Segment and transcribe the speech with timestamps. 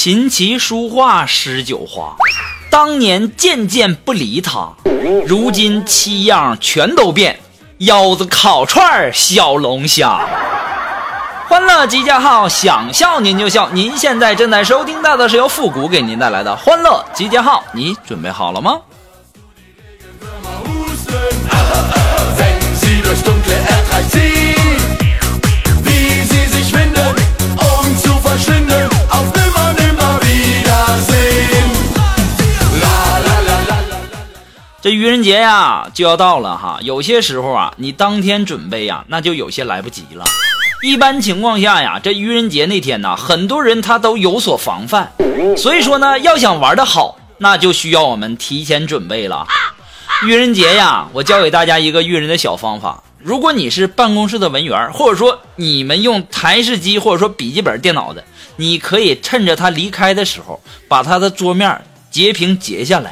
[0.00, 2.14] 琴棋书画诗酒花，
[2.70, 4.68] 当年件件不离他，
[5.26, 7.40] 如今七样全都变，
[7.78, 10.20] 腰子烤串小龙虾。
[11.48, 13.68] 欢乐集结号，想笑您就笑。
[13.70, 18.78] 您现在正在收听到的是由复古给您带来的欢乐集结号，你准备好了吗？
[34.88, 40.24] 这愚人节呀就要到了哈，有些时候啊，你当天准备呀，那就有些来不及了。
[40.82, 45.12] 一般情况下呀，这愚人节那天呢，很多人他都有所防范，
[45.58, 49.46] 所以说呢，要想玩的好，那就需要我们提前准备了。
[50.26, 53.04] 愚人节呀，我教给大家一个愚人的小方法。
[53.18, 58.24] 如果你是办公室的文员，或者说你们用台式机或者说笔记本电脑的，
[58.56, 60.58] 你可以趁着他离开的时候，
[60.88, 61.78] 把他的桌面
[62.10, 63.10] 截屏截下来，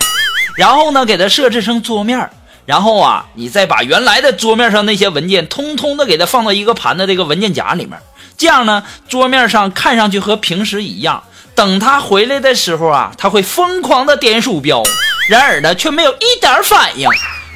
[0.56, 2.28] 然后呢，给它设置成桌面，
[2.64, 7.96] 然后啊，你再把原来的桌面上那些文件，通通的给它放到一个盘的这个文件夹里面，
[8.36, 11.22] 这样呢，桌面上看上去和平时一样。
[11.54, 14.82] 等他回来的时候啊，他会疯狂的点鼠标，
[15.30, 17.08] 然而呢，却没有一点反应。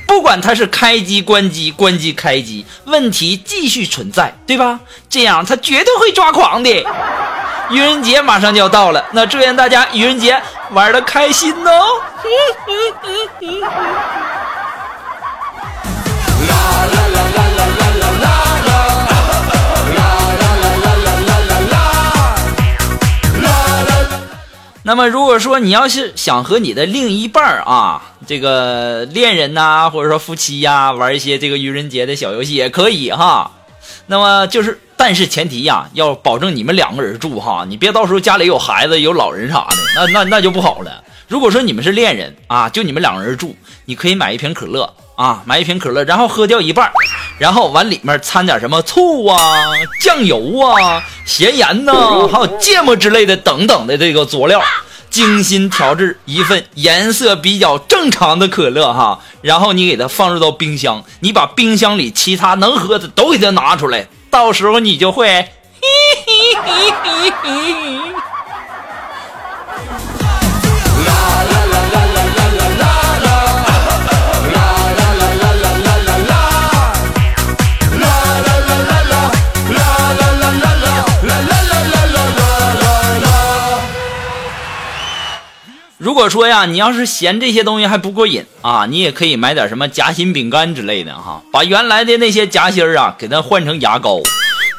[0.07, 4.81] 不管他是开机关机、关机开机，问题继续存在，对吧？
[5.09, 6.71] 这样他绝对会抓狂的。
[7.71, 11.71] 愚人节马上就要到了，那祝愿大家愚人节玩的开心哦。
[24.83, 33.53] 那么如果说你要是想和你的另一半啊，这个恋人呐，或者说夫妻呀，玩一些这个愚人节的小游戏也可以哈，
[34.07, 34.81] 那么就是。
[35.01, 41.03] 但是前提呀，要保证你们两个人住哈，你别到时候家里有孩子、有老人啥的，那那那就不好了。
[41.27, 43.57] 如果说你们是恋人啊，就你们两个人住，
[43.87, 46.93] 你可以买一瓶可乐啊，买一瓶可乐，然后喝掉一半，
[47.39, 49.39] 然后往里面掺点什么醋啊、
[50.03, 54.61] 酱油啊、咸盐呐、还有芥末之类的等等的这个佐料，
[55.09, 65.27] 精心调制一份颜色比较正常的可乐哈，然后你给它放入到冰箱，你把冰箱里其他能喝的都给它拿出来，到时候你就会。
[65.27, 65.89] 嘿
[66.27, 68.20] 嘿嘿嘿嘿。
[86.11, 94.19] 如果说呀，你要是嫌这些东西还不过瘾啊，你也可以买点什么夹心饼干之类的哈，把原来的那些夹心儿啊，给它换成牙膏，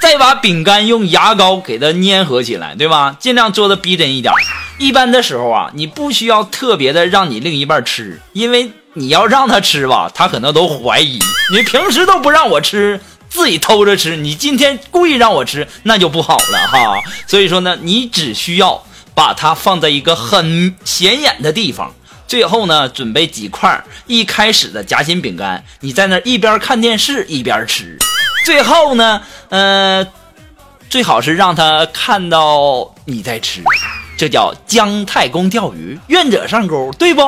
[0.02, 3.16] 再把饼干用牙膏给它粘合起来，对吧？
[3.18, 4.34] 尽量做的逼真一点。
[4.78, 11.18] 一般的时候啊，你不需要特别的让你另一半吃，因为你要让他吃吧，他可能都怀疑
[11.54, 13.00] 你平时都不让我吃，
[13.30, 17.02] 自己偷着吃，你今天故意让我吃，那就不好了哈。
[17.26, 18.84] 所以说呢，你只需要
[19.14, 21.94] 把它放在一个很显眼的地方。
[22.28, 27.98] 最后呢，准备几块一开始的夹心饼干，你在那一边看电视一边吃。
[28.46, 30.08] 最后呢，呃，
[30.90, 33.62] 最好是让他看到你在吃，
[34.18, 37.22] 这叫姜太公钓鱼，愿者上钩，对不？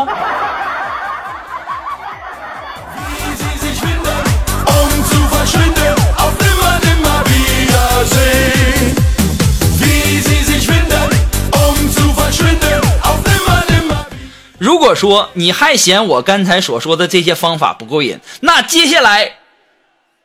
[14.96, 19.32] 说你还嫌我刚才所说的这些方法不够瘾，那接下来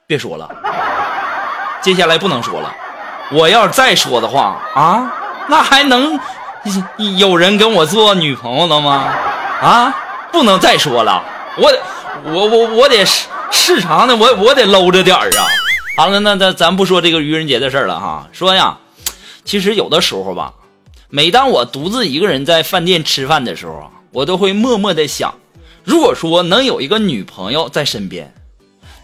[0.07, 0.49] 别说了，
[1.81, 2.75] 接下来不能说了。
[3.31, 5.13] 我要再说的话啊，
[5.49, 6.19] 那还能
[7.19, 9.15] 有人跟我做女朋友了吗？
[9.61, 9.95] 啊，
[10.33, 11.23] 不能再说了，
[11.57, 11.73] 我
[12.25, 15.45] 我我我得市市场的，我我得搂着点儿啊。
[15.97, 18.79] 好了，那那咱不说这个愚人节的事儿了哈，说呀，
[19.45, 20.53] 其实有的时候吧，
[21.09, 25.35] 每当我独自一个人在饭店吃饭的时候啊，我都会默默的想，
[25.85, 28.33] 如果说能有一个女朋友在身边，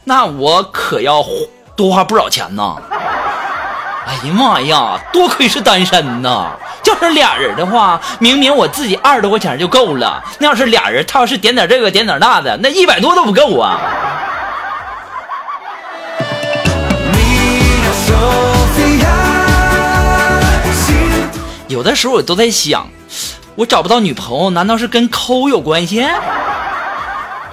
[0.04, 1.24] 那我可要
[1.76, 2.76] 多花不少钱呢。
[4.06, 6.52] 哎呀妈呀，多亏是单身呐！
[6.86, 10.22] 要是俩人的话，明明我自己二十多块钱就够了。
[10.38, 13.80] 那要是俩人，他要是点点这个点点那的，那一百多都不够啊
[21.66, 22.86] 有的时候我都在想，
[23.56, 26.06] 我找不到女朋友，难道是跟抠有关系？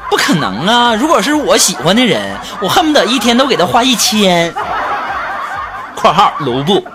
[0.09, 0.94] 不可能啊！
[0.95, 4.53] 如果是我喜欢的人，我恨不得一天都给他花一千。
[5.95, 6.86] （括号卢布）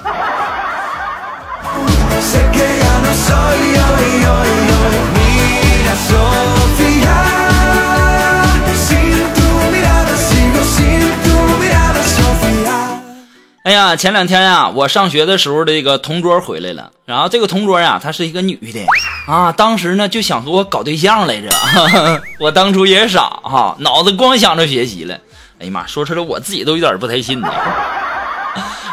[13.66, 18.86] 哎呀，前两天呀，我上学的时候，这个同桌回来了，然后这个同桌呀，她是一个女的。
[19.26, 21.50] 啊，当时呢就想和我搞对象来着，
[22.38, 25.18] 我当初也傻哈，脑子光想着学习了，
[25.58, 27.52] 哎呀妈，说出来我自己都有点不太信呢。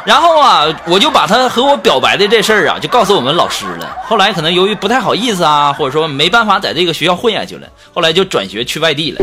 [0.06, 3.98] 然后啊，我就把他和我表白的这事儿啊，就告诉我们老师了。
[4.06, 9.22] 后来可能由于不太好意思啊，或者说没办法在这个学校混下去了，后来就转学去外地了。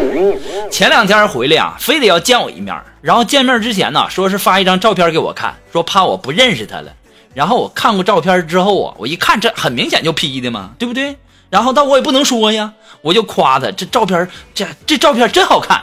[0.71, 6.91] 前两天回来啊、非得要见我一面，然后见面之前呢，说是发一张照片给我看，说怕我不认识他了。
[7.35, 11.15] 然后我看过照片之后啊，我一看这很明显就 P 的嘛，对不对？
[11.51, 12.73] 然后但我也不能说呀，
[13.03, 15.79] 我就夸他这照片，这这照片真好看。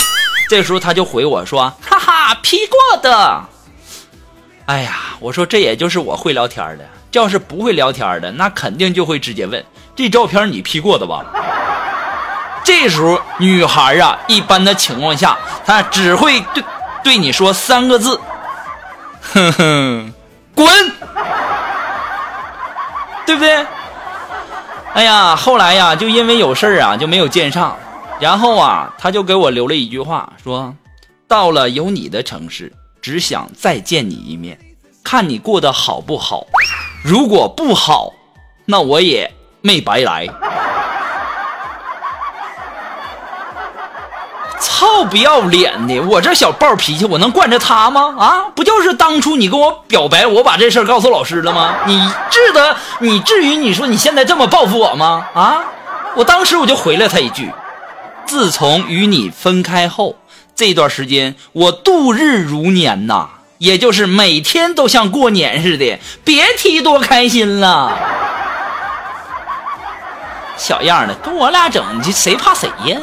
[0.50, 3.44] 这时候他就回我说：“哈哈，P 过的。”
[4.68, 9.64] 哎呀，我说这也就是我会聊天的，这要是不会聊天的，那肯定就会直接问
[9.96, 11.26] 这照片你 P 过的吧？
[12.66, 16.62] 这时候女孩啊，一般的情况下，她只会对
[17.02, 18.20] 对你说三个字
[19.34, 20.14] ：“哼哼，
[20.54, 20.68] 滚！”
[23.26, 23.66] 对不对？
[24.94, 27.74] 哎呀，后来呀，就因为有事儿啊，就没有见上。
[28.20, 30.76] 然后啊，他就给我留了一句话，说
[31.26, 32.74] ：“到了有你的城市，
[33.08, 34.60] 只想再见你一面，
[35.02, 36.46] 看你过得好不好。
[37.02, 38.12] 如果不好，
[38.66, 40.28] 那我也没白来。”
[44.60, 46.02] 操，不要脸的！
[46.02, 48.14] 我这小暴脾气，我能惯着他吗？
[48.20, 51.76] 啊，不就是当初你跟我表白，我把这事儿告诉老师了吗？
[51.86, 55.26] 你至得，你至于你说你现在这么报复我吗？
[55.34, 55.64] 啊，
[56.14, 57.50] 我当时我就回了他一句：
[58.26, 60.18] 自从与你分开后，
[60.58, 67.96] 这段时间我度日如年呐，也就是每天都像过年似的，别提多开心了。
[70.58, 73.00] 小样的，跟我俩整，你谁怕谁呀？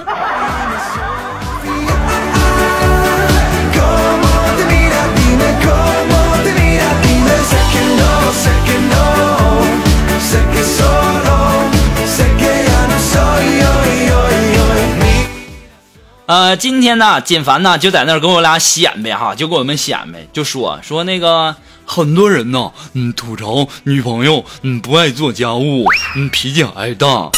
[16.26, 21.54] 呃，今天呢，锦凡呢就在那儿跟我俩显摆哈，就跟我们显摆，就说说那个
[21.84, 25.84] 很多人呢，嗯，吐槽女朋友嗯不爱做家务，
[26.16, 27.30] 嗯脾气还大。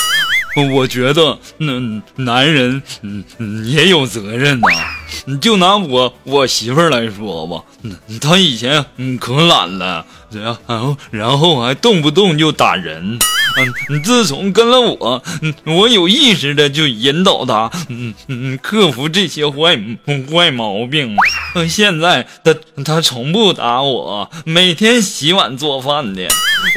[0.73, 3.23] 我觉得那、男人嗯
[3.67, 4.69] 也有责任呐、
[5.27, 13.19] 你就拿我我媳妇儿来说吧，嗯，她以前嗯可懒了，然后然后还动不动就打人。
[13.57, 19.79] 嗯，自从跟了我，嗯，我有意识的就引导他，嗯嗯，克服这些坏
[20.31, 21.17] 坏毛病。
[21.55, 22.55] 呃，现在他
[22.85, 26.29] 他从不打我，每天洗碗做饭的。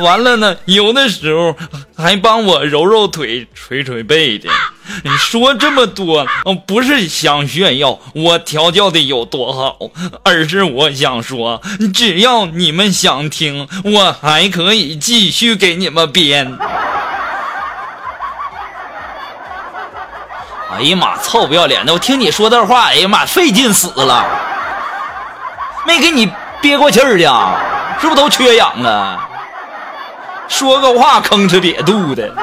[0.03, 1.55] 完了呢，有的时候
[1.95, 4.50] 还帮我揉揉腿、捶捶背的。
[5.03, 6.25] 你说这么多，
[6.65, 9.77] 不是想炫耀我调教的有多好，
[10.24, 11.62] 而是我想说，
[11.93, 16.58] 只要你们想听，我还可以继续给你们编。
[20.72, 21.93] 哎呀妈，臭不要脸的！
[21.93, 24.25] 我听你说这话，哎呀妈，费劲死了，
[25.86, 26.31] 没给你
[26.62, 27.58] 憋过气儿的，
[28.00, 29.19] 是不是都缺氧了？
[30.48, 32.34] 说个话吭哧瘪肚的。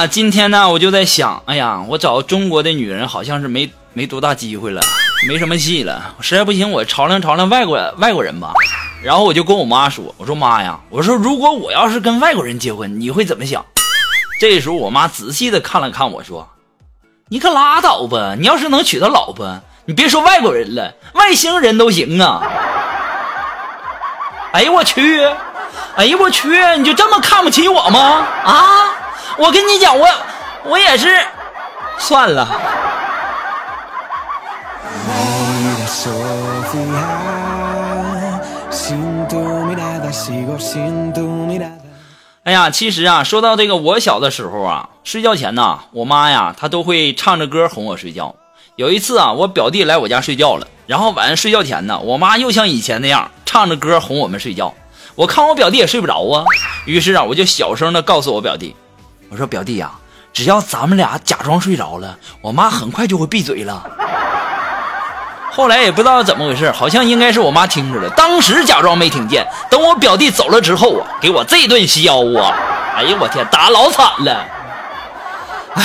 [0.00, 4.80] 哎呀，今天呢，我就在想，哎呀，我找中国的女人好像是没没多大机会了，
[5.28, 6.14] 没什么戏了。
[6.22, 8.54] 实在不行，我朝量朝量外国外国人吧。
[9.02, 13.62] 然后我就跟我妈说：“我说妈呀，我说如果我要是跟外国人结婚，你会怎么想？”
[14.40, 16.48] 这时候我妈仔细的看了看我说
[17.28, 18.34] ：“你可拉倒吧！
[18.38, 22.42] 你要是能娶到老婆，你别说外国人了，外星人都行啊！”
[24.52, 25.22] 哎呦我去！
[25.96, 26.48] 哎呦我去！
[26.78, 28.26] 你就这么看不起我吗？
[28.46, 28.89] 啊！
[29.40, 30.06] 我跟你讲，我
[30.64, 31.18] 我也是，
[31.98, 32.46] 算了。
[42.44, 48.34] 哎呀，其实啊，说到这个，我小的时候啊，睡觉前呢，我妈呀，她都会唱着歌哄我睡觉。
[48.76, 54.74] 有一次啊，我表弟来我家睡觉了，然后晚上睡觉前呢，我妈又像以前那样唱着歌哄我们睡觉。
[55.14, 56.44] 我看我表弟也睡不着啊，
[56.84, 58.76] 于是啊，我就小声的告诉我表弟，
[59.30, 59.92] 我说表弟呀、
[60.32, 63.80] 只要咱们俩假装睡着了，我妈很快就会闭嘴了。
[65.54, 69.46] 后来也不知道怎么回事，好像应该是我妈听着了，当时假装没听见。
[69.70, 72.52] 等我表弟走了之后啊，给我这顿削啊！
[72.96, 74.44] 哎呀，我天，打老惨了。
[75.74, 75.84] 哎，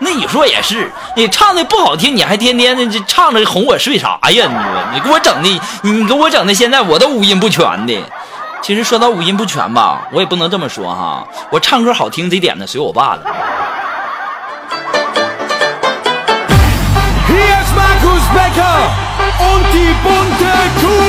[0.00, 4.46] 那你说也是，你唱的不好听，你还天天的这唱着哄我睡啥呀？
[4.92, 8.02] 你你给我整的，你给我整的，现在我都五音不全的。
[8.60, 13.22] 其实说到五音不全吧，我也不能这么说哈，我唱歌好听这点呢，随我爸了。
[17.26, 18.90] Hier ist Markus Becker
[19.40, 21.08] und die bunte Kuh.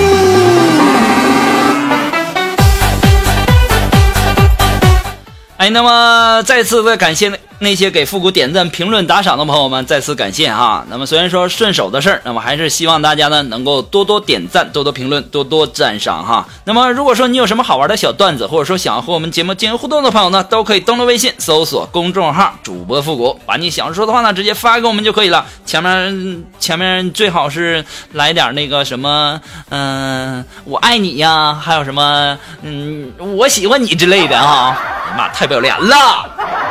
[5.58, 7.30] 哎，那么再次的感谢
[7.60, 10.86] 那些给复古点赞、评论、打赏的朋友们，再次感谢哈。
[10.90, 16.48] 那么虽然说顺手的事儿，那么还是希望大家呢能够多多点赞、多多评论、多多赞赏哈。
[16.64, 25.46] 那么如果说你有什么好玩的小段子，或者说想要和我们节目进行互动的朋友呢，都可以登录微信搜索公众号“主播复古”，把你想说的话呢直接发给我们就可以了。
[25.66, 34.78] 前面前面最好是来点那个什么，嗯、我爱你呀，还有什么，嗯，我喜欢你之类的哈。
[34.78, 36.69] 哎呀妈，太不要脸了！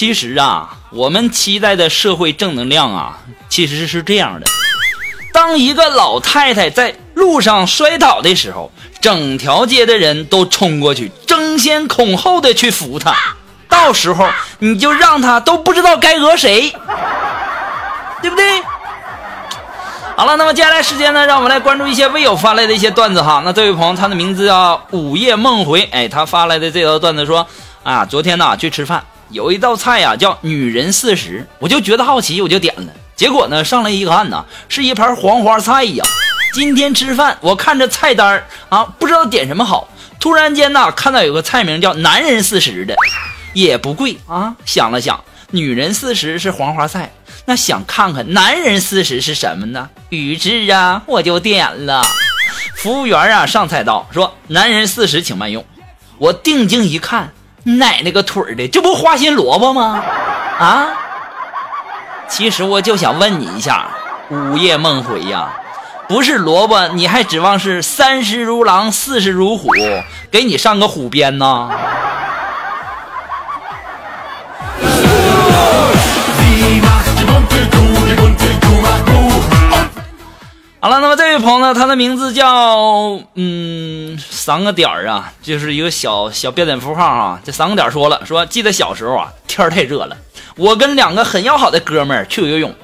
[0.00, 3.18] 其实啊，我们期待的社会正能量啊，
[3.50, 4.46] 其实是这样的：
[5.30, 13.14] 当一个老太太在路上摔倒的时候，整条街的人都冲过去，争先恐后的去扶她。
[13.68, 14.26] 到时候
[14.60, 16.72] 你就让她都不知道该讹谁，
[18.22, 18.62] 对不对？
[20.16, 23.42] 好了，那么接下来时间呢，让我们来关注一些微友发来的一些段子哈。
[23.44, 27.46] 那这位朋友，他的名字叫午夜梦回，哎，他发来的这条段子说，
[27.82, 32.92] 啊，昨天呐去吃饭，有一道菜呀叫女人四十，我就觉得好奇，我就点了。
[33.14, 36.04] 结果呢上来一看呐，是一盘黄花菜呀。
[36.52, 39.88] 今天吃饭，我看着菜单儿啊，不知道点什么好。
[40.18, 42.96] 突然间呐，看到有个菜名叫男人四十的，
[43.52, 44.56] 也不贵啊。
[44.66, 45.22] 想了想，
[45.52, 47.12] 女人四十是黄花菜，
[47.44, 49.88] 那想看看男人四十是什么呢？
[50.08, 52.02] 于是啊，我就点了。
[52.74, 55.64] 服务员啊上菜刀说：“男人四十，请慢用。”
[56.18, 57.32] 我定睛一看，
[57.64, 60.02] 奶奶个腿儿的，这不花心萝卜吗？
[60.58, 60.86] 啊！
[62.28, 63.86] 其实我就想问你一下，
[64.30, 65.48] 午夜梦回呀，
[66.08, 69.70] 不是萝卜，你还指望是三十如狼，四十如虎，
[70.30, 71.70] 给你上个虎鞭呢？
[80.82, 87.38] 好了，那么这位朋友呢，他的名字叫嗯三个点儿啊，就是一个小小标点符号啊。
[87.44, 90.16] 这三个点儿说了，说记得小时候啊，天太热了，
[90.56, 92.74] 我跟两个很要好的哥们儿去游泳，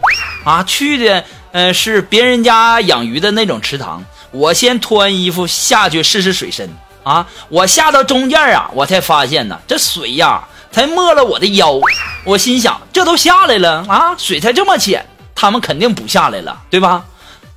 [0.44, 4.04] 啊，去的呃是别人家养鱼的那种池塘。
[4.30, 6.68] 我先脱完衣服下去试试水深
[7.02, 11.80] 啊，我下到中间啊，我才发现呢，这水呀才没了我的腰。
[12.24, 17.02] 我心想，这都下来了啊，水才这么浅，他们肯定不下来了，对吧？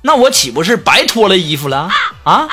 [0.02, 1.88] 那我岂不是白脱了衣服了
[2.24, 2.48] 啊？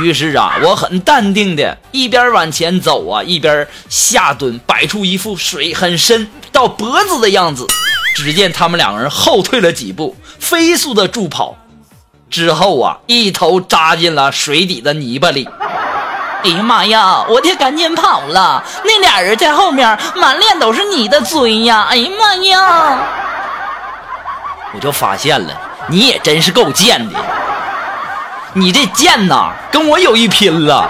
[0.00, 7.66] 于是啊，我很淡定的一边往前走啊，一边下蹲，摆出一副水很深到脖子的样子。
[8.14, 11.56] 只见他们两个人后退了几步，飞速的助跑，
[12.28, 15.48] 之后啊，一头扎进了水底的泥巴里。
[16.44, 17.24] 哎呀妈呀！
[17.28, 21.86] 我得赶紧跑了，那俩人在后面满脸都是你的嘴呀！
[21.88, 22.98] 哎呀妈呀！
[24.74, 25.54] 我就发现了，
[25.88, 27.18] 你也真是够贱的，
[28.54, 30.88] 你这贱呐，跟我有一拼了。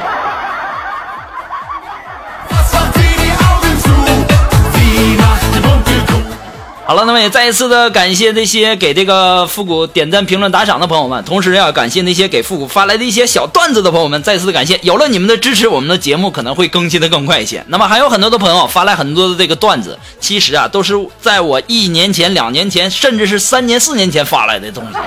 [6.85, 14.79] 好了，那么也再一次的感谢那些给这个复古点赞、评论、打赏的朋友们，同时要感谢那些给复古发来的一些小段子的朋友们，再次的感谢。
[14.83, 17.65] 有了你们的支持，我们的节目可能会更新的更快一些。
[17.69, 24.99] 那么还有很多的朋友发来很多的这个段子，其实啊都是在我一年前、两年前，甚至是三年、四年前发来的东西。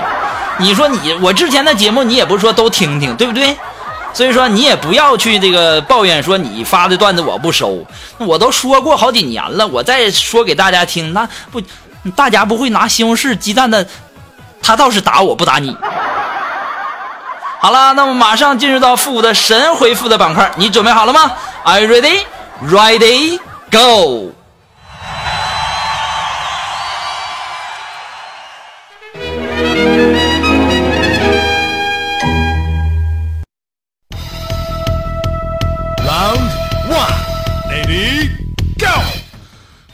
[0.58, 3.54] 你说你我之前的节目，你也不是说都听听，对不对？
[4.16, 7.84] 所以说你也不要去这个抱怨说你发的段子我不收，
[8.16, 11.60] 我都说过好几年了，我再说给大家听，那不
[12.16, 13.86] 大家不会拿西红柿鸡蛋的，
[14.62, 15.76] 他倒是打我不打你。
[17.60, 21.32] 好了，那么马上进入到复古的神回复的板块，你准备好了吗
[21.64, 22.20] ？Are you ready?
[22.66, 23.38] Ready?
[23.70, 24.32] Go！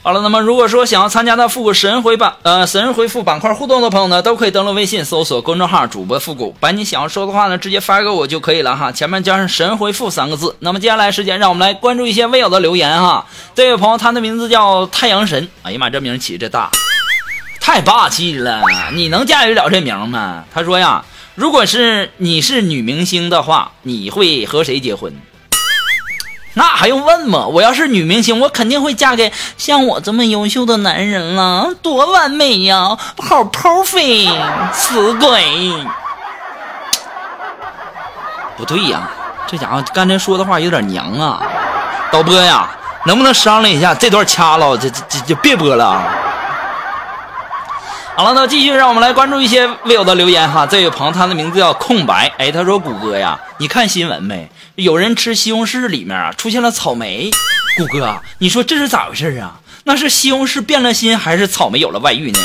[0.05, 10.53] 好了，那么如果说想要参加到复古神回版呃神回复板块互动的朋友呢，都可以登录微信搜索公众号主播复古，把你想要说的话呢直接发给我就可以了哈，前面加上神回复三个字。
[10.59, 13.25] 那么接下来时间，让我们来关注一些微友的留言哈。
[13.55, 16.69] 这位朋友他的名字叫太阳神，哎呀妈，这名起这大，
[17.61, 18.61] 太霸气了！
[18.93, 20.43] 你能驾驭了这名吗？
[20.53, 21.05] 他说呀，
[21.35, 25.13] 如果是你是女明星的话，你会和谁结婚？
[26.55, 27.47] 那还用问吗？
[27.47, 34.31] 我要是女明星，我肯定会嫁给像我这么优秀的男人了，多完美呀，好 perfect，
[34.71, 35.73] 死鬼！
[38.55, 39.09] 不对呀，
[39.47, 41.41] 这家伙刚才说的话有点娘啊！
[42.11, 42.69] 导播呀，
[43.05, 46.01] 能不能商量一下这段掐了，这这这就别播了！
[48.15, 50.67] 好了，那继续让我们来关注一些微友的留言哈。
[50.67, 54.47] 这位朋友他的名字叫空白，哎，他说谷歌呀，你看新闻没？
[54.75, 57.31] 有人吃西红柿里面啊出现了草莓。
[57.75, 59.59] 谷歌，你说这是咋回事啊？
[59.85, 62.39] 那是西红柿变了心，还是草莓有了外遇呢？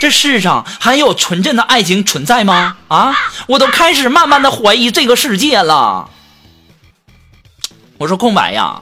[0.00, 2.76] 这世上还有纯正的爱情存在吗？
[2.86, 3.12] 啊，
[3.48, 6.08] 我都开始慢慢的怀疑这个世界了。
[7.98, 8.80] 我说空白呀，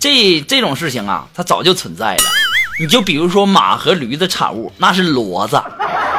[0.00, 2.39] 这这种事情啊，它早就存在了。
[2.80, 5.62] 你就比如说马和驴的产物，那是骡子，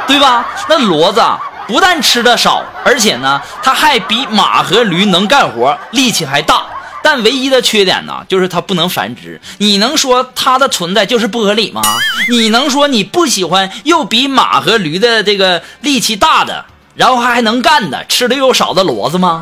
[0.06, 0.46] 对吧？
[0.70, 1.20] 那骡子
[1.68, 6.62] 不但吃的少，而且呢，它还比马和驴能干活，力气还大。
[7.02, 9.42] 但唯一的缺点呢，就是它不能繁殖。
[9.58, 11.82] 你能说它的存在就是不合理吗？
[12.30, 16.64] 你能说你不喜欢又比马和驴的这个力气大的，
[16.94, 19.42] 然后还能干的，吃的又少的骡子吗？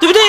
[0.00, 0.20] 对不对？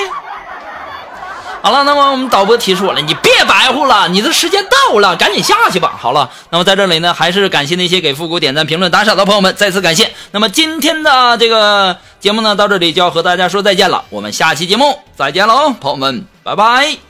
[1.62, 5.94] 好了，那么我们导播提示我了，你别白活了，你的时间到了，赶紧下去吧。
[5.98, 10.10] 好了，那么在这里呢，还是感谢那些给复古点赞、评论、打赏的朋友们，再次感谢。
[10.30, 17.09] 那么今天的这个节目呢，到这里就要和大家说再见了，我们下期节目再见喽，朋友们，拜拜。